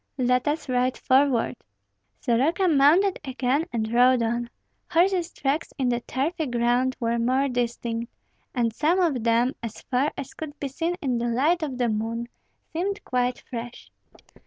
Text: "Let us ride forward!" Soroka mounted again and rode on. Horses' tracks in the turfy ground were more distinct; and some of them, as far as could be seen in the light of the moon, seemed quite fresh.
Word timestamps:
"Let 0.17 0.47
us 0.47 0.67
ride 0.67 0.97
forward!" 0.97 1.57
Soroka 2.21 2.67
mounted 2.67 3.19
again 3.23 3.67
and 3.71 3.93
rode 3.93 4.23
on. 4.23 4.49
Horses' 4.89 5.31
tracks 5.31 5.71
in 5.77 5.89
the 5.89 5.99
turfy 5.99 6.47
ground 6.47 6.97
were 6.99 7.19
more 7.19 7.47
distinct; 7.47 8.11
and 8.55 8.73
some 8.73 8.99
of 8.99 9.23
them, 9.23 9.53
as 9.61 9.79
far 9.91 10.11
as 10.17 10.33
could 10.33 10.59
be 10.59 10.69
seen 10.69 10.95
in 11.03 11.19
the 11.19 11.27
light 11.27 11.61
of 11.61 11.77
the 11.77 11.87
moon, 11.87 12.29
seemed 12.73 13.03
quite 13.05 13.41
fresh. 13.47 13.91